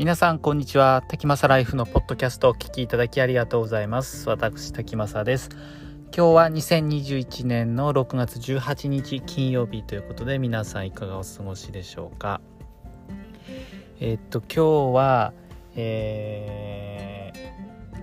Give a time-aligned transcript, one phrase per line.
[0.00, 1.04] 皆さんこんにちは。
[1.08, 4.30] 滝正ライフのポッドキャストをお聞きいただきありがとうございます。
[4.30, 5.50] 私滝正です。
[6.16, 12.40] 今日は2021年の6月18日金曜日ということで皆さんいかがお過ごしでしょうか？
[14.00, 15.34] えー、っと今日は
[15.76, 18.00] えー、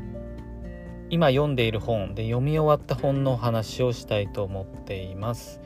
[1.09, 5.59] 今読んでいる本で読み終わった本の話をしたいと思っています。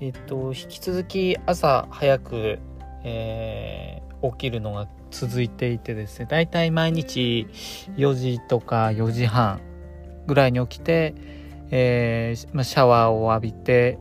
[0.00, 2.58] えっと引き続き朝早く、
[3.04, 7.46] えー、起きるのが続いていてですねだいたい毎日
[7.96, 9.60] 4時とか4時半
[10.26, 11.14] ぐらいに起きて、
[11.70, 13.98] えー、まあ、シャワーを浴びて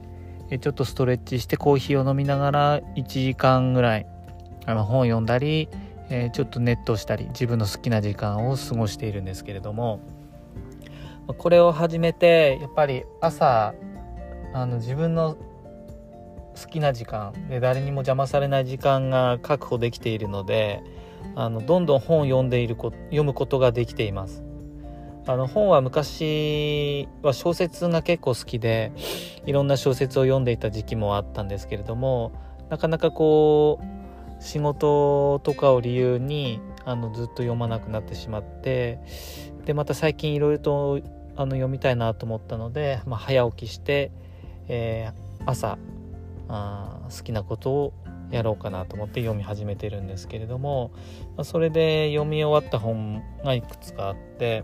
[0.61, 4.07] ちょっとストレッチしてコーヒーを飲みながら1時間ぐらい
[4.65, 5.69] あの本読んだり、
[6.09, 9.99] えー、ちょっとネットしたり自分の好きな時間を過ごしているんですけれども
[11.37, 13.73] これを始めてやっぱり朝
[14.53, 15.35] あの自分の
[16.55, 20.81] 好きな時間で誰にも邪魔されない時間が確保できているので
[21.39, 24.43] あのどんどん本を読んでいるこ読むことができています。
[25.27, 28.91] あの本は昔は小説が結構好きで
[29.45, 32.31] いろんな小説を読んでいた時期もあったんですけれども
[32.69, 38.99] なかなかこう仕事とかを理由にあのずっと読まなくなってしまって
[39.65, 41.01] でまた最近いろいろと
[41.35, 44.11] あの読みたいなと思ったので、まあ、早起きして、
[44.69, 45.77] えー、朝
[46.47, 47.93] あ好きなことを
[48.31, 50.91] やろうかなと思って読み始めてるんですけれども
[51.43, 54.63] それで読み終わった本がいくつかあって、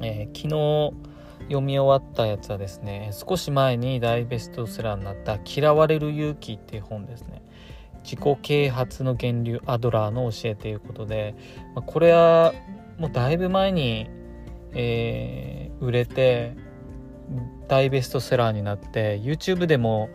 [0.00, 7.42] えー、昨日読み終わったやつはですね少し前に大ベストセラーになった「嫌われる勇気」っていう本ですね。
[8.02, 11.34] 自己啓発の源流アドラーの教えということで、
[11.74, 12.54] まあ、これは
[12.98, 14.08] もうだいぶ前に、
[14.74, 16.56] えー、売れて
[17.66, 20.08] 大ベストセラーになって YouTube でも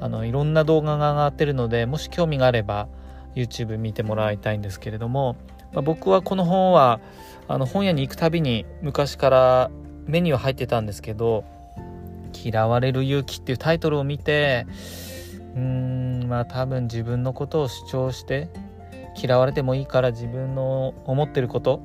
[0.00, 2.88] あのいろんな動画が上がってるのでもし興味があれば
[3.34, 5.36] YouTube 見てもらいたいんですけれども、
[5.72, 7.00] まあ、僕はこの本は
[7.48, 9.70] あの本屋に行くたびに昔から
[10.06, 11.44] 目には入ってたんですけど
[12.34, 14.66] 「嫌われる勇気」っていうタイトルを見て
[15.54, 18.48] うーんまあ多分自分のことを主張して
[19.16, 21.80] 嫌われてもいいから自分の思ってること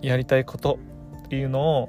[0.00, 0.78] やりたいこと
[1.26, 1.88] っていうのを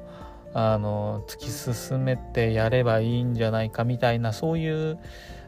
[0.54, 5.00] あの突き進めてやればいいんじゃないかみたいなそういう、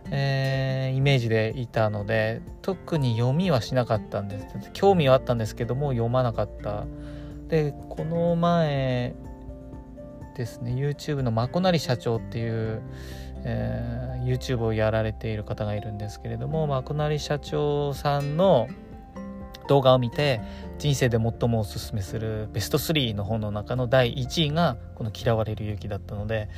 [0.09, 4.71] えー、イメージでいたので特に読みはしなかったんです。
[4.73, 6.85] 興味はあったんですけども読まなかった。
[7.47, 9.15] でこの前
[10.35, 12.81] ですね YouTube のまこなり社長っていう、
[13.43, 18.67] えー、YouTube をやられている方がいるんですけれどもまこなり社長さんの
[19.67, 20.41] 動画を見て
[20.77, 26.49] 人生で最もおすすめするベスト3の本の中の第1位がこの「嫌われる勇気」だったので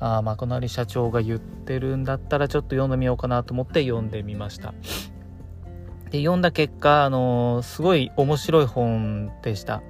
[0.00, 4.72] ああまこなり社長が言ってるんだったらちょっと読んでみようかなと思って読んでみました。
[6.10, 9.82] で読んだ結果あの、すごい面白い本でした。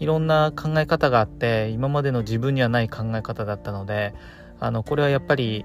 [0.00, 4.14] いろんな考え方があって今までの自分にはない考え方だったので
[4.58, 5.64] あのこれはやっぱり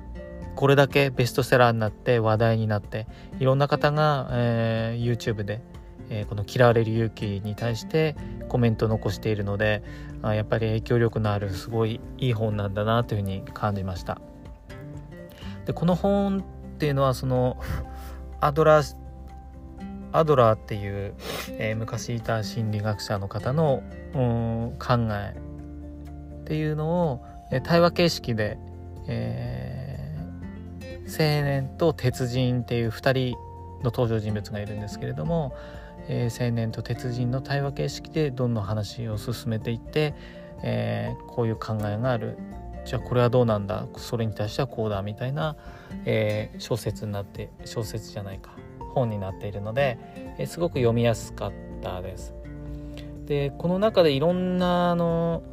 [0.55, 3.07] これだけベストセラーになって話題になって
[3.39, 5.61] いろんな方が、えー、YouTube で
[6.09, 8.15] え、この嫌われる勇気に対して
[8.49, 9.83] コメントを残しているので
[10.21, 14.19] あやっぱり影響力のあるすごいいい本なんだなというふうに感じました。
[15.65, 17.57] でこの本っていうのはその
[18.39, 18.95] アドラー
[20.13, 21.13] アドラーっていう、
[21.51, 25.35] えー、昔いた心理学者の方の、考え
[26.41, 28.57] っていうのを、え対話形式で、
[29.07, 33.37] えー、青年と鉄人っていう2人
[33.79, 35.53] の登場人物がいるんですけれども、
[36.07, 40.13] えー、青年と鉄人の対話形式でどんどん話を進めていって、
[40.63, 42.37] えー、こういう考えがある。
[42.85, 43.85] じゃあこれはどうなんだ？
[43.97, 45.57] それに対してはこうだみたいな、
[46.05, 48.51] えー、小説になって小説じゃないか。
[48.93, 49.99] 本になっているので、
[50.37, 51.51] えー、すごく読みやすかっ
[51.81, 52.33] たです。
[53.25, 55.43] でこの中でいろんなあの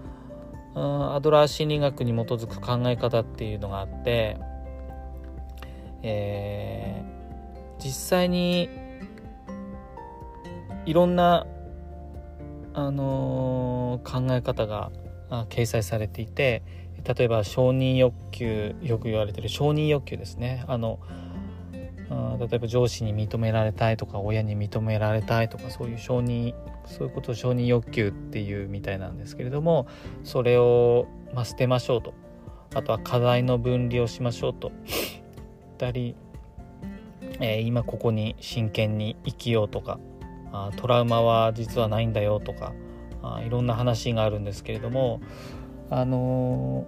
[0.77, 4.39] アドラー心理学に基づく考え方っていうのがあって、
[6.03, 8.69] えー、実際に
[10.87, 11.47] いろんな、
[12.75, 14.91] あのー、考え方が
[15.49, 16.63] 掲載されていて
[17.05, 20.65] 例えば承認欲求よく言われてる承認欲求ですね。
[20.67, 20.99] あの
[22.39, 26.55] 例えば上司に認められたいとか親に認められたいとかそういう承認
[26.87, 29.87] そういうことを承認欲求っていうみたいなんですけれども
[30.23, 32.15] それを、まあ、捨てましょうと。
[32.75, 34.71] あとは課題の分離をしましょうと。
[34.71, 35.21] 言
[35.75, 36.15] ったり、
[37.41, 39.99] えー、今ここに真剣に生きようとか
[40.57, 42.73] あトラウマは実はないんだよとか
[43.23, 45.21] あいろんな話があるんですけれども
[45.91, 46.87] あの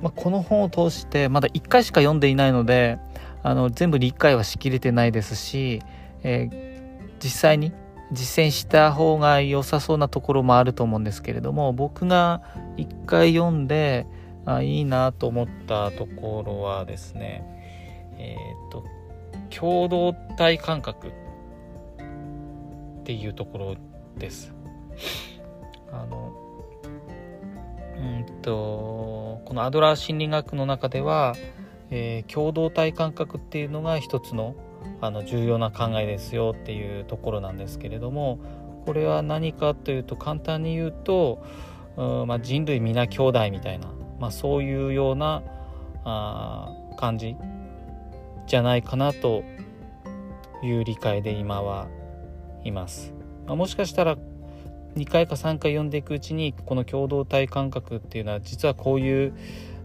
[0.00, 2.98] ー、まあ、この本を通してまだ1回しか読んでいないので
[3.42, 5.82] あの全部理解はしきれてないですし、
[6.22, 7.72] えー、実際に
[8.10, 12.40] 実践した方が良さそうなところもあると思うんですけれども僕が
[12.78, 14.06] 一回読んで
[14.46, 17.44] あいいなと思ったところはですね
[18.16, 18.84] えっ、ー、と
[19.54, 21.12] 共同体感覚
[23.08, 23.76] っていうところ
[24.18, 24.52] です。
[25.90, 26.30] あの
[27.96, 31.34] うんとこのアドラー心理学の中では、
[31.90, 34.56] えー、共同体感覚っていうのが一つの
[35.00, 38.40] あの重要な考えですよっていうところなんですけれども
[38.84, 41.42] これは何かというと簡単に言うと、
[41.96, 43.90] うんまあ、人類皆兄弟みたいな、
[44.20, 45.42] まあ、そういうような
[46.04, 47.36] あ感じ
[48.46, 49.44] じゃないかなと
[50.62, 51.88] いう理解で今は
[52.68, 53.12] います。
[53.46, 54.16] まあ、もしかしたら
[54.96, 59.34] 2回か3回読んでいくうちにこの共同体感覚っていうのは実はこういう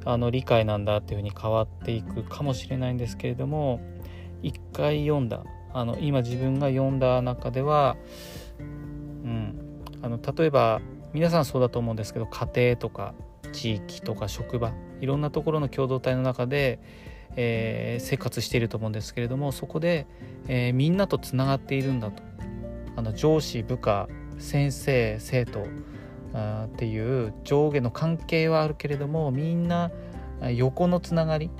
[0.05, 3.79] あの理解なんだっていうふうに変わっていくかもしれないんですけれども
[4.41, 5.43] 一回読んだ
[5.73, 7.95] あの今自分が読んだ中では、
[8.59, 9.55] うん、
[10.01, 10.81] あの例えば
[11.13, 13.13] 皆さんそうだと思うんですけど家庭とか
[13.51, 16.79] 地域とか職場いろんなところの共同体の中で、
[17.35, 20.07] えー、生活していると思うんですけれどもそこで、
[20.47, 22.23] えー、みんなとつながっているんだと
[22.95, 24.07] あの上司部下
[24.37, 25.65] 先生生徒
[26.65, 29.91] っていう上下の関係はあるけれどもみんな
[30.55, 31.51] 横のつながり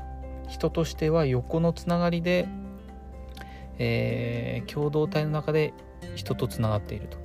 [0.47, 2.47] 人としては横のつながりで
[3.79, 5.73] えー、共同体の中で
[6.15, 7.17] 人とつながっていると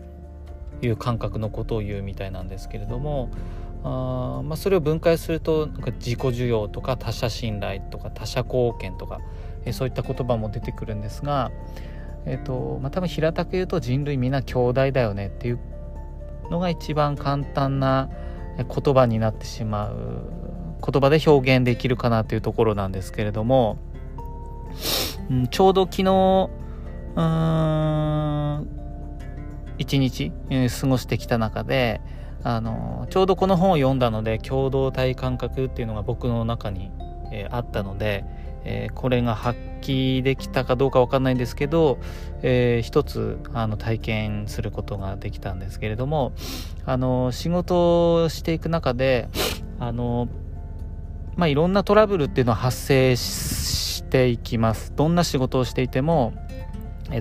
[0.87, 3.31] いう感覚のことを言うみたいなんですけれども
[3.85, 9.21] あ、まあ、それを分解するとなんか自己需要とか他者信頼とか他者貢献とか、
[9.65, 11.51] えー、そういった言葉も出てくるんですが、
[12.29, 15.59] えーとまあ、多分平たく言うと人類みんな兄弟だよねっていう
[16.51, 18.09] のが一番簡単な
[18.57, 20.23] 言葉になってしまう
[20.85, 23.79] 言葉で表現できるかなというところなんですけれども
[25.31, 26.51] うん、ちょうど昨日、
[29.79, 32.01] 一日、えー、過ごしてきた中で、
[32.45, 36.93] あのちょうどこの本を読んだので共同体感覚っていうのが僕の中に、
[37.33, 38.25] えー、あったので、
[38.65, 41.99] えー、これが発揮できたかどうか分かんないんですけど、
[42.43, 46.33] えー、一つあの体験することができたんですけれども
[46.85, 49.29] あの仕事をしていく中で
[49.79, 50.29] あの、
[51.37, 54.93] まあ、いろんなトラブルっていうのは発生していきます。
[54.97, 56.33] どんな仕事をしていても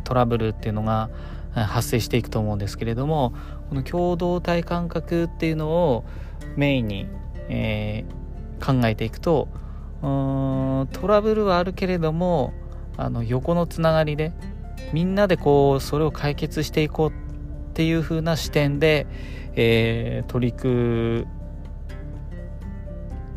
[0.03, 1.09] トラブルっていうのが
[1.53, 3.33] 発生していくと思うんですけれども
[3.69, 6.05] この共同体感覚っていうのを
[6.55, 7.07] メインに、
[7.49, 9.47] えー、考えていくと
[10.01, 10.09] うん
[11.01, 12.53] トラブルはあるけれども
[12.97, 14.33] あの横のつながりで
[14.93, 17.13] みんなでこうそれを解決していこうっ
[17.73, 19.05] ていう風な視点で、
[19.55, 21.27] えー、取り組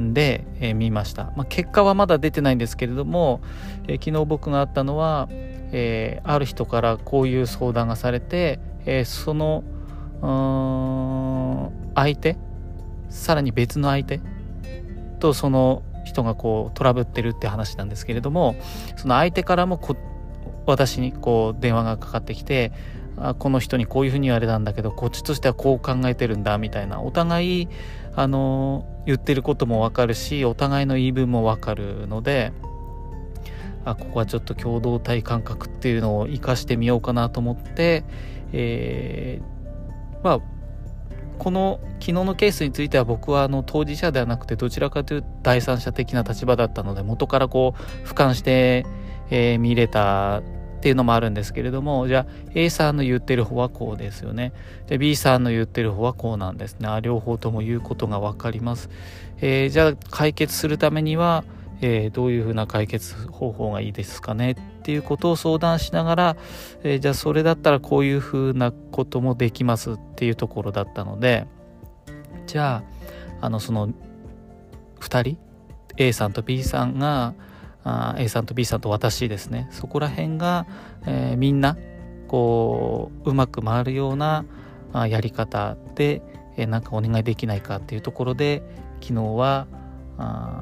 [0.00, 3.42] んで、えー、見ました、まあ、結果はまだ出てないんですけれども、
[3.86, 9.62] えー、昨日僕があったのは、えー、ある人からこういう相談がされて、えその
[11.94, 12.38] 相手
[13.10, 14.20] さらに別の相手
[15.18, 18.56] とその人がこうトラブってるって話なんですけれども
[18.96, 19.96] その相手からもこ
[20.66, 22.72] 私にこう電話がかかってきて
[23.16, 27.68] あこの人にこういうふうに言われたんだけどこっちとしてはこう考えてるんだみたいなお互い
[28.16, 32.52] あの言ってることもわかるしお互いの言い分もわかるので
[33.84, 38.04] あここはちょっと共同体感覚っていうのを生かしてみようかなと思って、
[38.52, 40.40] えー、まあ
[41.40, 48.84] この昨日のケースについては僕はあの当事者ではなくてどちらかというと第三者的な立場だったので元からこう俯瞰して、
[49.30, 50.42] えー、見れたっ
[50.82, 54.52] ていうのもあるんですけれどもじゃあ A さんの言ってる方はこうですよね。
[54.86, 56.88] で B さんの言ってる方はこうなんですね。
[57.00, 58.90] 両方とも言うことが分かります、
[59.38, 61.44] えー、じゃあ解決するためには、
[61.80, 66.36] えー、どういうふうな解決方法がいいですかねっていうことを相談しながら、
[66.82, 71.46] えー、じゃあそれだったらこういうふうなこともできますっていうところだったので
[72.46, 72.82] じゃ
[73.40, 73.88] ああのその
[75.00, 75.38] 2人
[75.96, 77.34] ？A さんと B さんが
[77.84, 79.68] あ A さんと B さんと私ですね。
[79.70, 80.66] そこら辺が、
[81.06, 81.76] えー、みんな
[82.28, 84.44] こううまく回るような
[84.92, 86.22] あやり方で、
[86.56, 88.62] えー、かお願いできないかっていうところで
[89.00, 89.66] 昨日は
[90.18, 90.59] あ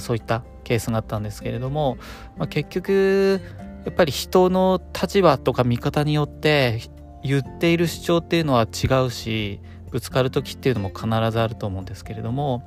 [0.00, 1.96] そういったケースがあったんですけれども、
[2.36, 3.40] まあ、結局
[3.84, 6.80] やっぱり人の立場とか見方によって
[7.22, 12.62] 言っている主張っていうのは違うしぶつかる時っていうのも必ずあると思うんですけれども、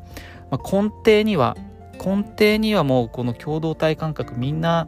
[0.49, 1.55] まあ、根底には
[2.03, 4.87] 根底にはもうこの共同体感覚みんな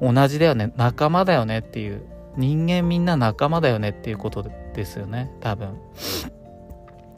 [0.00, 2.02] 同じだよね仲間だよねっていう
[2.36, 5.78] 人間みんな仲間だよねっていうことですよね多分。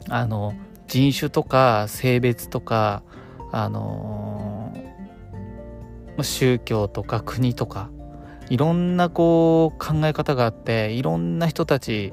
[0.09, 0.53] あの
[0.87, 3.03] 人種とか性別とか
[3.51, 4.42] あの
[6.21, 7.89] 宗教とか国とか
[8.49, 12.11] いろんなこう考え方があっていろんな人たち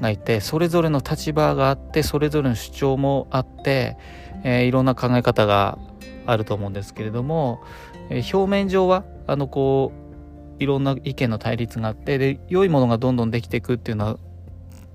[0.00, 3.96] がいてそれぞれの立場があってそれぞれの主張もあって、
[4.44, 5.78] えー、いろんな考え方が
[6.26, 7.62] あると思うんですけれども、
[8.08, 9.92] えー、表面上はあのこ
[10.58, 14.18] ういろんな意見の対立があってで良いものがどんどんできていくっていうのは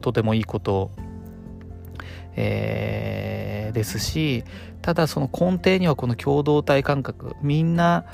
[0.01, 0.91] とてもいいこと
[2.37, 4.43] えー、ですし
[4.81, 8.05] ただその根底にはこの共同体感覚みんな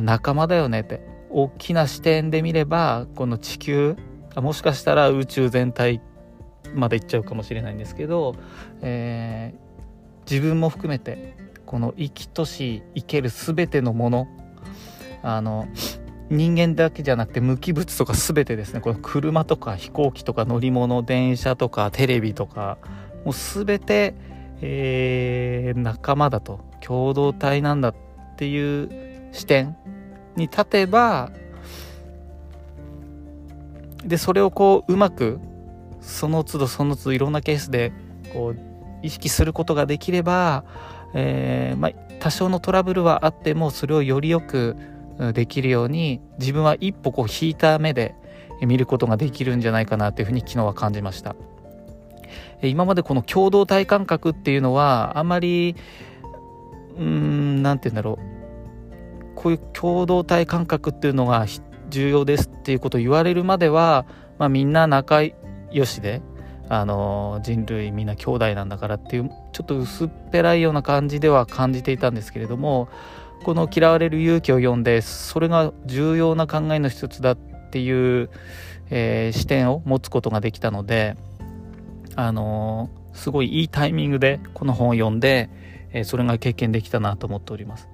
[0.00, 1.14] 仲間だよねって。
[1.30, 3.96] 大きな視点で見ればこの地球
[4.36, 6.00] もしかしたら宇宙全体
[6.74, 8.36] まで行っちゃうかもしれないんですけど、
[8.82, 11.36] えー、自分も含めて
[11.66, 14.28] この生きとし生ける全てのもの
[15.22, 15.66] あの
[16.30, 18.80] 人間だけじゃなくて無機物とか全てですね。
[18.80, 22.78] この車とか飛行機とか乗り物電車とかテレビとか
[23.24, 24.14] もう全て、
[24.60, 26.60] えー、仲間だと。
[26.80, 27.94] 共同体なんだっ
[28.36, 28.90] ていう
[29.32, 29.76] 視点
[30.36, 31.30] に立てば
[34.04, 35.40] でそれをこううまく
[36.00, 37.92] その都度その都度いろんなケースで
[38.32, 38.58] こう
[39.02, 40.64] 意識することができれば、
[41.14, 44.76] えーまあ、多少のトラブルはあってもそれをよりよく
[45.32, 48.14] できるように自分は一歩こう引いた目で
[48.62, 51.36] 見ることができるんじゃないかなというふうに昨日は感じました。
[52.62, 55.76] 今までこの共同体感覚っていうのはあまり
[56.96, 58.33] うーん何て言うんだろう
[59.34, 61.46] こういう共同体感覚っていうのが
[61.90, 64.06] 重要ですっていうことを言われるまでは、
[64.38, 65.22] まあ、みんな仲
[65.70, 66.22] 良しで
[66.68, 72.88] あの人類みんな兄弟なんだからっていうちょっと薄っぺらいような感じでは感じていたんですけれども
[73.44, 78.30] この「嫌われる勇気」を読んでそれが重要な考えの一つだっていう、
[78.90, 81.16] えー、視点を持つことができたので
[82.16, 85.50] あの、すごいいいタイミングでこの本を読んで、
[85.92, 87.88] えー、それが経験できたなと思っております。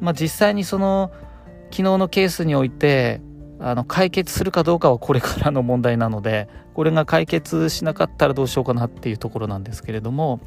[0.00, 1.12] まあ、実際にその
[1.70, 3.20] 昨日のケースにおいて
[3.58, 10.40] あの解決するかどうかはこれからの問題なのでこれが解決しなかったらどうしようかなっていうところなんですけれども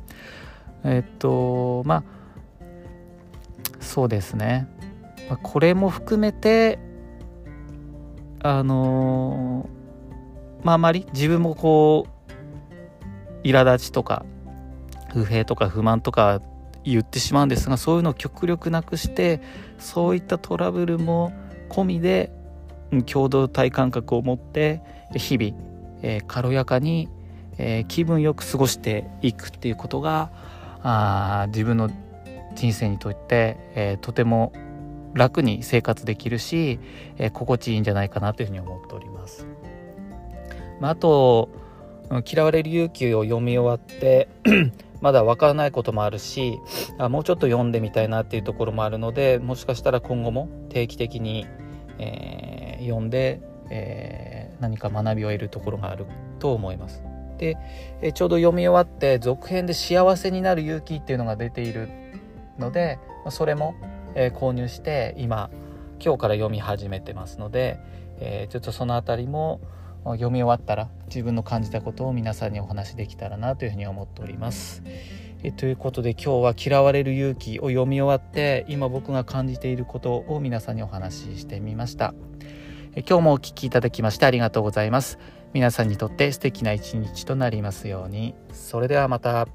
[0.83, 2.03] えっとまあ
[3.79, 4.67] そうですね、
[5.29, 6.79] まあ、これも含めて
[8.43, 9.69] あの
[10.63, 12.07] まああまり自分もこ
[13.43, 14.25] う苛立ちとか
[15.11, 16.41] 不平とか不満とか
[16.91, 19.41] 言ってしまうんですがそういうのを極力なくして
[19.77, 21.33] そういったトラブルも
[21.69, 22.31] 込みで
[23.05, 24.81] 共同体感覚を持って
[25.13, 25.53] 日々、
[26.01, 27.09] えー、軽やかに、
[27.57, 30.31] えー、気分よく過ごしていくっていうことが
[30.83, 31.89] あ自分の
[32.55, 34.53] 人生にとって、えー、とても
[35.13, 36.79] 楽に生活できるし、
[37.17, 39.47] え心地いいんじゃないかなというふうに思っております。
[40.79, 41.49] まあ、あと
[42.25, 44.29] 嫌われる勇気を読み終わって
[45.01, 46.59] まだわからないこともあるし
[46.97, 51.45] あもうちょっと読んでみたいなっていうところもあるのでもしかしたら今後も定期的に、
[51.99, 56.05] えー、読んで、えー、何か学びを得るところがある
[56.39, 57.03] と思います。
[57.37, 57.55] で、
[58.01, 61.87] えちょうど読み終わって続編で「幸せになる勇気」っていうのが出ている
[62.57, 62.97] ので
[63.29, 63.75] それも、
[64.15, 65.51] え購入して今
[66.03, 67.79] 今日から読み始めてますので、
[68.19, 69.61] えちょっとその辺りも
[70.03, 74.83] 読み終わったら自分の感じたことを皆さんにお話しできたらなというふうに思っております。
[75.43, 82.13] えということで今日は「嫌われる勇気」を読み終わって今僕が感じていることを皆さんにお話ししてみました。
[82.95, 85.19] え今日もお聴きいただきましてありがとうございます。
[85.53, 88.35] 皆さんにとって素敵な一日となりますように。
[88.51, 89.47] それではまた。